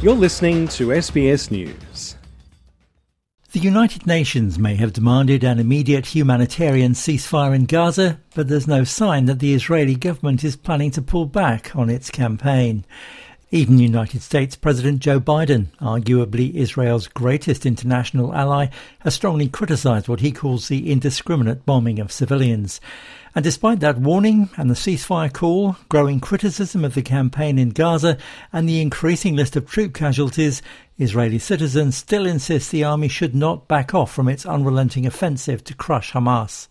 You're 0.00 0.14
listening 0.14 0.68
to 0.68 0.90
SBS 0.90 1.50
News. 1.50 2.14
The 3.50 3.58
United 3.58 4.06
Nations 4.06 4.56
may 4.56 4.76
have 4.76 4.92
demanded 4.92 5.42
an 5.42 5.58
immediate 5.58 6.06
humanitarian 6.06 6.92
ceasefire 6.92 7.52
in 7.52 7.64
Gaza, 7.64 8.20
but 8.32 8.46
there's 8.46 8.68
no 8.68 8.84
sign 8.84 9.24
that 9.24 9.40
the 9.40 9.54
Israeli 9.54 9.96
government 9.96 10.44
is 10.44 10.54
planning 10.54 10.92
to 10.92 11.02
pull 11.02 11.26
back 11.26 11.74
on 11.74 11.90
its 11.90 12.12
campaign. 12.12 12.84
Even 13.50 13.78
United 13.78 14.20
States 14.20 14.56
President 14.56 15.00
Joe 15.00 15.18
Biden, 15.20 15.68
arguably 15.80 16.52
Israel's 16.52 17.08
greatest 17.08 17.64
international 17.64 18.34
ally, 18.34 18.66
has 18.98 19.14
strongly 19.14 19.48
criticized 19.48 20.06
what 20.06 20.20
he 20.20 20.32
calls 20.32 20.68
the 20.68 20.92
indiscriminate 20.92 21.64
bombing 21.64 21.98
of 21.98 22.12
civilians. 22.12 22.78
And 23.34 23.42
despite 23.42 23.80
that 23.80 23.96
warning 23.96 24.50
and 24.58 24.68
the 24.68 24.74
ceasefire 24.74 25.32
call, 25.32 25.76
growing 25.88 26.20
criticism 26.20 26.84
of 26.84 26.92
the 26.92 27.00
campaign 27.00 27.58
in 27.58 27.70
Gaza, 27.70 28.18
and 28.52 28.68
the 28.68 28.82
increasing 28.82 29.34
list 29.34 29.56
of 29.56 29.66
troop 29.66 29.94
casualties, 29.94 30.60
Israeli 30.98 31.38
citizens 31.38 31.96
still 31.96 32.26
insist 32.26 32.70
the 32.70 32.84
army 32.84 33.08
should 33.08 33.34
not 33.34 33.66
back 33.66 33.94
off 33.94 34.12
from 34.12 34.28
its 34.28 34.44
unrelenting 34.44 35.06
offensive 35.06 35.64
to 35.64 35.74
crush 35.74 36.12
Hamas. 36.12 36.68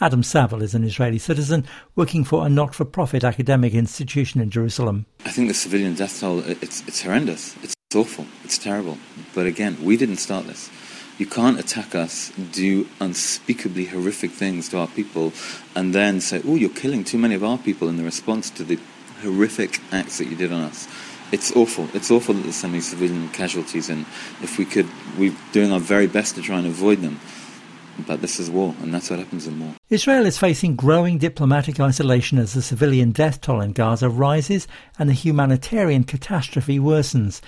Adam 0.00 0.22
Saville 0.22 0.62
is 0.62 0.74
an 0.74 0.84
Israeli 0.84 1.18
citizen 1.18 1.64
working 1.94 2.24
for 2.24 2.46
a 2.46 2.48
not-for-profit 2.48 3.22
academic 3.22 3.74
institution 3.74 4.40
in 4.40 4.50
Jerusalem. 4.50 5.06
I 5.24 5.30
think 5.30 5.48
the 5.48 5.54
civilian 5.54 5.94
death 5.94 6.20
toll, 6.20 6.40
it's, 6.40 6.86
it's 6.88 7.02
horrendous. 7.02 7.56
It's 7.62 7.74
awful. 7.94 8.26
It's 8.44 8.58
terrible. 8.58 8.98
But 9.34 9.46
again, 9.46 9.76
we 9.82 9.96
didn't 9.96 10.16
start 10.16 10.46
this. 10.46 10.70
You 11.18 11.26
can't 11.26 11.60
attack 11.60 11.94
us, 11.94 12.32
do 12.52 12.88
unspeakably 12.98 13.84
horrific 13.84 14.32
things 14.32 14.68
to 14.70 14.78
our 14.78 14.88
people, 14.88 15.32
and 15.76 15.94
then 15.94 16.20
say, 16.20 16.40
oh, 16.44 16.56
you're 16.56 16.70
killing 16.70 17.04
too 17.04 17.18
many 17.18 17.34
of 17.34 17.44
our 17.44 17.58
people 17.58 17.88
in 17.88 17.96
the 17.96 18.02
response 18.02 18.50
to 18.50 18.64
the 18.64 18.80
horrific 19.20 19.78
acts 19.92 20.18
that 20.18 20.24
you 20.24 20.36
did 20.36 20.52
on 20.52 20.62
us. 20.62 20.88
It's 21.30 21.54
awful. 21.54 21.86
It's 21.94 22.10
awful 22.10 22.34
that 22.34 22.42
there's 22.42 22.56
so 22.56 22.66
many 22.66 22.80
civilian 22.80 23.28
casualties, 23.28 23.88
and 23.88 24.04
if 24.42 24.58
we 24.58 24.64
could, 24.64 24.88
we're 25.16 25.36
doing 25.52 25.70
our 25.70 25.80
very 25.80 26.06
best 26.06 26.34
to 26.36 26.42
try 26.42 26.58
and 26.58 26.66
avoid 26.66 27.02
them. 27.02 27.20
But 28.06 28.20
this 28.20 28.40
is 28.40 28.50
war, 28.50 28.74
and 28.82 28.92
that's 28.92 29.10
what 29.10 29.18
happens 29.18 29.46
in 29.46 29.60
war. 29.60 29.74
Israel 29.90 30.26
is 30.26 30.38
facing 30.38 30.76
growing 30.76 31.18
diplomatic 31.18 31.78
isolation 31.78 32.38
as 32.38 32.54
the 32.54 32.62
civilian 32.62 33.12
death 33.12 33.40
toll 33.40 33.60
in 33.60 33.72
Gaza 33.72 34.08
rises 34.08 34.66
and 34.98 35.08
the 35.08 35.14
humanitarian 35.14 36.04
catastrophe 36.04 36.78
worsens. 36.78 37.40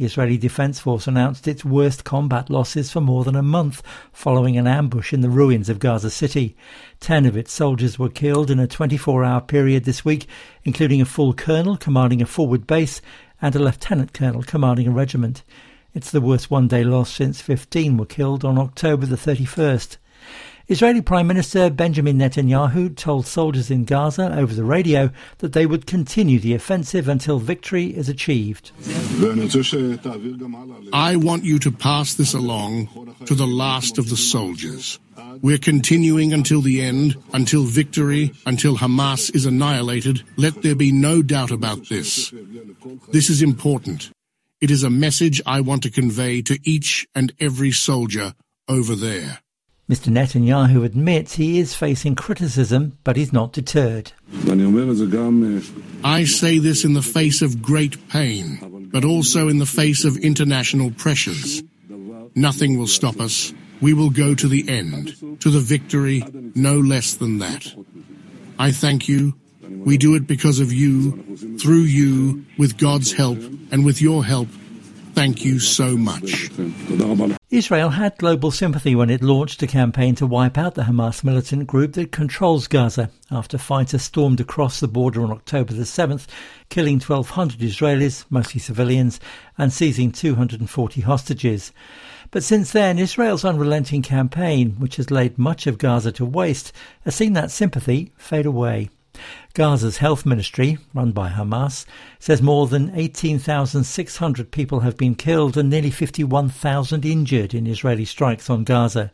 The 0.00 0.06
Israeli 0.06 0.38
Defense 0.38 0.80
Force 0.80 1.06
announced 1.06 1.46
its 1.46 1.62
worst 1.62 2.04
combat 2.04 2.48
losses 2.48 2.90
for 2.90 3.02
more 3.02 3.22
than 3.22 3.36
a 3.36 3.42
month 3.42 3.82
following 4.12 4.56
an 4.56 4.66
ambush 4.66 5.12
in 5.12 5.20
the 5.20 5.28
ruins 5.28 5.68
of 5.68 5.78
Gaza 5.78 6.08
City. 6.08 6.56
Ten 7.00 7.26
of 7.26 7.36
its 7.36 7.52
soldiers 7.52 7.98
were 7.98 8.08
killed 8.08 8.50
in 8.50 8.58
a 8.58 8.66
24 8.66 9.22
hour 9.24 9.42
period 9.42 9.84
this 9.84 10.02
week, 10.02 10.26
including 10.64 11.02
a 11.02 11.04
full 11.04 11.34
colonel 11.34 11.76
commanding 11.76 12.22
a 12.22 12.26
forward 12.26 12.66
base 12.66 13.02
and 13.42 13.54
a 13.54 13.58
lieutenant 13.58 14.14
colonel 14.14 14.42
commanding 14.42 14.88
a 14.88 14.90
regiment. 14.90 15.42
It's 15.92 16.12
the 16.12 16.20
worst 16.20 16.50
one 16.50 16.68
day 16.68 16.84
loss 16.84 17.12
since 17.12 17.40
15 17.40 17.96
were 17.96 18.06
killed 18.06 18.44
on 18.44 18.58
October 18.58 19.06
the 19.06 19.16
31st. 19.16 19.96
Israeli 20.68 21.00
Prime 21.00 21.26
Minister 21.26 21.68
Benjamin 21.68 22.16
Netanyahu 22.16 22.94
told 22.94 23.26
soldiers 23.26 23.72
in 23.72 23.84
Gaza 23.84 24.32
over 24.38 24.54
the 24.54 24.62
radio 24.62 25.10
that 25.38 25.52
they 25.52 25.66
would 25.66 25.84
continue 25.84 26.38
the 26.38 26.54
offensive 26.54 27.08
until 27.08 27.40
victory 27.40 27.86
is 27.86 28.08
achieved. 28.08 28.70
I 30.92 31.16
want 31.16 31.42
you 31.42 31.58
to 31.58 31.72
pass 31.72 32.14
this 32.14 32.34
along 32.34 33.16
to 33.26 33.34
the 33.34 33.48
last 33.48 33.98
of 33.98 34.10
the 34.10 34.16
soldiers. 34.16 35.00
We're 35.42 35.58
continuing 35.58 36.32
until 36.32 36.60
the 36.60 36.82
end, 36.82 37.16
until 37.32 37.64
victory, 37.64 38.32
until 38.46 38.76
Hamas 38.76 39.34
is 39.34 39.46
annihilated. 39.46 40.22
Let 40.36 40.62
there 40.62 40.76
be 40.76 40.92
no 40.92 41.20
doubt 41.20 41.50
about 41.50 41.88
this. 41.88 42.32
This 43.10 43.28
is 43.28 43.42
important. 43.42 44.12
It 44.60 44.70
is 44.70 44.82
a 44.82 44.90
message 44.90 45.40
I 45.46 45.62
want 45.62 45.82
to 45.84 45.90
convey 45.90 46.42
to 46.42 46.58
each 46.64 47.08
and 47.14 47.32
every 47.40 47.72
soldier 47.72 48.34
over 48.68 48.94
there. 48.94 49.38
Mr. 49.88 50.12
Netanyahu 50.12 50.84
admits 50.84 51.34
he 51.34 51.58
is 51.58 51.74
facing 51.74 52.14
criticism, 52.14 52.98
but 53.02 53.16
he's 53.16 53.32
not 53.32 53.54
deterred. 53.54 54.12
I 56.04 56.24
say 56.24 56.58
this 56.58 56.84
in 56.84 56.92
the 56.92 57.02
face 57.02 57.40
of 57.40 57.62
great 57.62 58.08
pain, 58.08 58.90
but 58.92 59.04
also 59.04 59.48
in 59.48 59.58
the 59.58 59.66
face 59.66 60.04
of 60.04 60.18
international 60.18 60.90
pressures. 60.90 61.62
Nothing 62.34 62.78
will 62.78 62.86
stop 62.86 63.18
us. 63.18 63.54
We 63.80 63.94
will 63.94 64.10
go 64.10 64.34
to 64.34 64.46
the 64.46 64.68
end, 64.68 65.40
to 65.40 65.50
the 65.50 65.58
victory, 65.58 66.22
no 66.54 66.78
less 66.78 67.14
than 67.14 67.38
that. 67.38 67.74
I 68.58 68.72
thank 68.72 69.08
you. 69.08 69.34
We 69.70 69.96
do 69.96 70.16
it 70.16 70.26
because 70.26 70.58
of 70.58 70.72
you, 70.72 71.12
through 71.58 71.82
you, 71.82 72.44
with 72.58 72.76
God's 72.76 73.12
help, 73.12 73.38
and 73.70 73.84
with 73.84 74.02
your 74.02 74.24
help, 74.24 74.48
thank 75.14 75.44
you 75.44 75.60
so 75.60 75.96
much. 75.96 76.50
Israel 77.50 77.90
had 77.90 78.18
global 78.18 78.50
sympathy 78.50 78.94
when 78.96 79.10
it 79.10 79.22
launched 79.22 79.62
a 79.62 79.68
campaign 79.68 80.16
to 80.16 80.26
wipe 80.26 80.58
out 80.58 80.74
the 80.74 80.82
Hamas 80.82 81.22
militant 81.22 81.68
group 81.68 81.92
that 81.92 82.10
controls 82.10 82.66
Gaza 82.66 83.10
after 83.30 83.58
fighters 83.58 84.02
stormed 84.02 84.40
across 84.40 84.80
the 84.80 84.88
border 84.88 85.22
on 85.22 85.30
October 85.30 85.72
the 85.72 85.84
7th, 85.84 86.26
killing 86.68 86.98
1,200 86.98 87.60
Israelis, 87.60 88.24
mostly 88.28 88.60
civilians, 88.60 89.20
and 89.56 89.72
seizing 89.72 90.10
240 90.10 91.00
hostages. 91.02 91.72
But 92.32 92.42
since 92.42 92.72
then, 92.72 92.98
Israel's 92.98 93.44
unrelenting 93.44 94.02
campaign, 94.02 94.72
which 94.78 94.96
has 94.96 95.10
laid 95.10 95.38
much 95.38 95.66
of 95.66 95.78
Gaza 95.78 96.12
to 96.12 96.24
waste, 96.24 96.72
has 97.04 97.14
seen 97.14 97.34
that 97.34 97.50
sympathy 97.50 98.12
fade 98.16 98.46
away. 98.46 98.90
Gaza's 99.54 99.98
health 99.98 100.24
ministry, 100.24 100.78
run 100.94 101.12
by 101.12 101.28
Hamas, 101.28 101.86
says 102.18 102.40
more 102.40 102.66
than 102.66 102.94
18,600 102.94 104.50
people 104.50 104.80
have 104.80 104.96
been 104.96 105.14
killed 105.14 105.56
and 105.56 105.68
nearly 105.68 105.90
51,000 105.90 107.04
injured 107.04 107.54
in 107.54 107.66
Israeli 107.66 108.04
strikes 108.04 108.48
on 108.48 108.64
Gaza. 108.64 109.12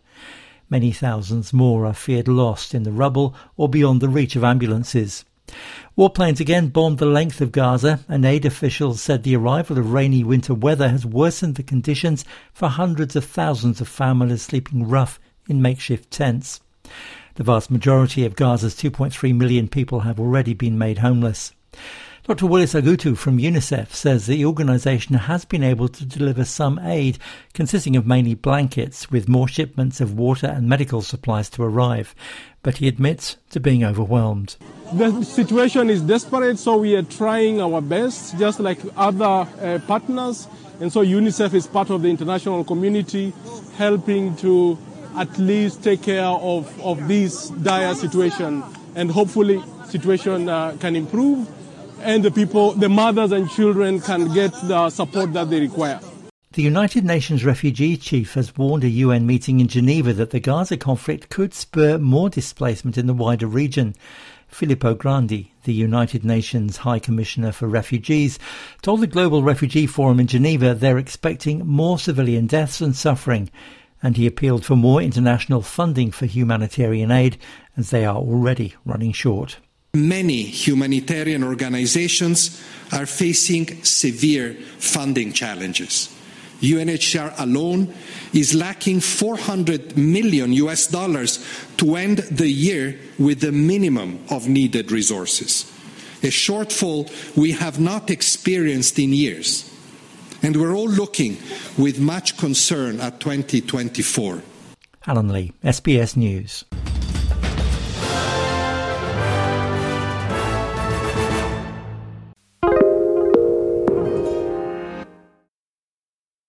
Many 0.68 0.92
thousands 0.92 1.52
more 1.52 1.86
are 1.86 1.94
feared 1.94 2.28
lost 2.28 2.74
in 2.74 2.82
the 2.82 2.92
rubble 2.92 3.34
or 3.56 3.68
beyond 3.68 4.00
the 4.00 4.08
reach 4.08 4.36
of 4.36 4.44
ambulances. 4.44 5.24
Warplanes 5.96 6.40
again 6.40 6.68
bombed 6.68 6.98
the 6.98 7.06
length 7.06 7.40
of 7.40 7.52
Gaza, 7.52 8.00
and 8.08 8.24
aid 8.24 8.44
officials 8.44 9.00
said 9.00 9.22
the 9.22 9.36
arrival 9.36 9.78
of 9.78 9.92
rainy 9.92 10.24
winter 10.24 10.54
weather 10.54 10.88
has 10.88 11.06
worsened 11.06 11.54
the 11.54 11.62
conditions 11.62 12.24
for 12.52 12.68
hundreds 12.68 13.14
of 13.14 13.24
thousands 13.24 13.80
of 13.80 13.86
families 13.86 14.42
sleeping 14.42 14.88
rough 14.88 15.20
in 15.48 15.62
makeshift 15.62 16.10
tents. 16.10 16.60
The 17.36 17.44
vast 17.44 17.70
majority 17.70 18.24
of 18.24 18.34
Gaza's 18.34 18.74
2.3 18.74 19.36
million 19.36 19.68
people 19.68 20.00
have 20.00 20.18
already 20.18 20.54
been 20.54 20.78
made 20.78 20.98
homeless. 20.98 21.52
Dr. 22.26 22.46
Willis 22.46 22.72
Agutu 22.72 23.14
from 23.14 23.36
UNICEF 23.36 23.90
says 23.92 24.24
the 24.24 24.46
organisation 24.46 25.14
has 25.16 25.44
been 25.44 25.62
able 25.62 25.86
to 25.88 26.06
deliver 26.06 26.46
some 26.46 26.78
aid, 26.78 27.18
consisting 27.52 27.94
of 27.94 28.06
mainly 28.06 28.32
blankets, 28.32 29.10
with 29.10 29.28
more 29.28 29.46
shipments 29.46 30.00
of 30.00 30.18
water 30.18 30.46
and 30.46 30.66
medical 30.66 31.02
supplies 31.02 31.50
to 31.50 31.62
arrive. 31.62 32.14
But 32.62 32.78
he 32.78 32.88
admits 32.88 33.36
to 33.50 33.60
being 33.60 33.84
overwhelmed. 33.84 34.56
The 34.94 35.22
situation 35.22 35.90
is 35.90 36.00
desperate, 36.00 36.58
so 36.58 36.78
we 36.78 36.96
are 36.96 37.02
trying 37.02 37.60
our 37.60 37.82
best, 37.82 38.38
just 38.38 38.60
like 38.60 38.78
other 38.96 39.46
uh, 39.60 39.78
partners. 39.86 40.48
And 40.80 40.90
so 40.90 41.04
UNICEF 41.04 41.52
is 41.52 41.66
part 41.66 41.90
of 41.90 42.00
the 42.00 42.08
international 42.08 42.64
community, 42.64 43.34
helping 43.76 44.34
to 44.36 44.78
at 45.16 45.38
least 45.38 45.82
take 45.82 46.02
care 46.02 46.24
of, 46.24 46.80
of 46.80 47.08
this 47.08 47.48
dire 47.50 47.94
situation 47.94 48.62
and 48.94 49.10
hopefully 49.10 49.62
situation 49.86 50.48
uh, 50.48 50.76
can 50.80 50.96
improve 50.96 51.48
and 52.00 52.24
the 52.24 52.30
people, 52.30 52.72
the 52.72 52.88
mothers 52.88 53.32
and 53.32 53.50
children 53.50 54.00
can 54.00 54.32
get 54.32 54.52
the 54.64 54.90
support 54.90 55.32
that 55.32 55.50
they 55.50 55.60
require. 55.60 56.00
The 56.52 56.62
United 56.62 57.04
Nations 57.04 57.44
refugee 57.44 57.96
chief 57.96 58.34
has 58.34 58.56
warned 58.56 58.84
a 58.84 58.88
UN 58.88 59.26
meeting 59.26 59.60
in 59.60 59.68
Geneva 59.68 60.12
that 60.14 60.30
the 60.30 60.40
Gaza 60.40 60.76
conflict 60.76 61.28
could 61.28 61.52
spur 61.52 61.98
more 61.98 62.30
displacement 62.30 62.96
in 62.96 63.06
the 63.06 63.12
wider 63.12 63.46
region. 63.46 63.94
Filippo 64.48 64.94
Grandi, 64.94 65.52
the 65.64 65.72
United 65.72 66.24
Nations 66.24 66.78
High 66.78 67.00
Commissioner 67.00 67.52
for 67.52 67.66
Refugees, 67.66 68.38
told 68.80 69.00
the 69.00 69.06
Global 69.06 69.42
Refugee 69.42 69.86
Forum 69.86 70.20
in 70.20 70.28
Geneva 70.28 70.72
they're 70.74 70.98
expecting 70.98 71.66
more 71.66 71.98
civilian 71.98 72.46
deaths 72.46 72.80
and 72.80 72.96
suffering 72.96 73.50
and 74.02 74.16
he 74.16 74.26
appealed 74.26 74.64
for 74.64 74.76
more 74.76 75.02
international 75.02 75.62
funding 75.62 76.10
for 76.10 76.26
humanitarian 76.26 77.10
aid 77.10 77.38
as 77.76 77.90
they 77.90 78.04
are 78.04 78.16
already 78.16 78.74
running 78.84 79.12
short. 79.12 79.58
Many 79.94 80.42
humanitarian 80.42 81.42
organizations 81.42 82.62
are 82.92 83.06
facing 83.06 83.82
severe 83.82 84.54
funding 84.78 85.32
challenges. 85.32 86.12
UNHCR 86.60 87.34
alone 87.38 87.92
is 88.32 88.54
lacking 88.54 89.00
400 89.00 89.96
million 89.96 90.52
US 90.52 90.86
dollars 90.86 91.44
to 91.76 91.96
end 91.96 92.18
the 92.30 92.48
year 92.48 92.98
with 93.18 93.40
the 93.40 93.52
minimum 93.52 94.20
of 94.30 94.48
needed 94.48 94.90
resources, 94.90 95.70
a 96.22 96.28
shortfall 96.28 97.10
we 97.36 97.52
have 97.52 97.78
not 97.78 98.10
experienced 98.10 98.98
in 98.98 99.12
years 99.12 99.70
and 100.46 100.54
we're 100.54 100.76
all 100.76 100.88
looking 100.88 101.36
with 101.76 101.98
much 101.98 102.36
concern 102.36 103.00
at 103.00 103.18
2024. 103.18 104.42
Alan 105.08 105.28
Lee, 105.28 105.52
SBS 105.64 106.16
News. 106.16 106.64